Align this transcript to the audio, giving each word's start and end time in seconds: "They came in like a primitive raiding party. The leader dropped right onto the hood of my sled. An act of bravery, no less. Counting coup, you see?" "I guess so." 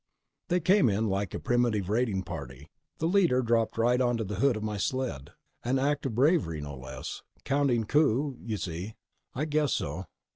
"They 0.47 0.59
came 0.59 0.89
in 0.89 1.07
like 1.09 1.35
a 1.35 1.39
primitive 1.39 1.87
raiding 1.87 2.23
party. 2.23 2.71
The 2.97 3.05
leader 3.05 3.43
dropped 3.43 3.77
right 3.77 4.01
onto 4.01 4.23
the 4.23 4.37
hood 4.37 4.57
of 4.57 4.63
my 4.63 4.77
sled. 4.77 5.29
An 5.63 5.77
act 5.77 6.07
of 6.07 6.15
bravery, 6.15 6.59
no 6.59 6.75
less. 6.75 7.21
Counting 7.43 7.83
coup, 7.83 8.35
you 8.43 8.57
see?" 8.57 8.95
"I 9.35 9.45
guess 9.45 9.73
so." 9.73 10.05